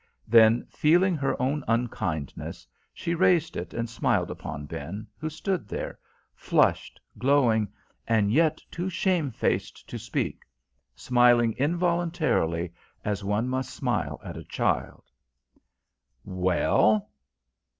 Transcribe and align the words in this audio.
Then, 0.27 0.65
feeling 0.67 1.15
her 1.17 1.39
own 1.39 1.63
unkindness, 1.67 2.65
she 2.91 3.13
raised 3.13 3.55
it 3.55 3.71
and 3.71 3.87
smiled 3.87 4.31
upon 4.31 4.65
Ben, 4.65 5.05
who 5.19 5.29
stood 5.29 5.67
there, 5.67 5.99
flushed, 6.33 6.99
glowing, 7.19 7.71
and 8.07 8.33
yet 8.33 8.59
too 8.71 8.89
shame 8.89 9.29
faced 9.29 9.87
to 9.87 9.99
speak 9.99 10.41
smiled 10.95 11.53
involuntarily, 11.57 12.73
as 13.05 13.23
one 13.23 13.47
must 13.47 13.75
smile 13.75 14.19
at 14.23 14.37
a 14.37 14.43
child. 14.43 15.03
"Well?" 16.25 17.11